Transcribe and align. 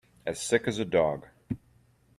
As 0.25 0.41
sick 0.41 0.67
as 0.67 0.79
a 0.79 0.83
dog. 0.85 1.27